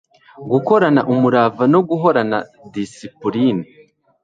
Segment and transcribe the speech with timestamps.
[0.51, 2.37] gukorana umurava no guhorana
[2.73, 3.65] disipuline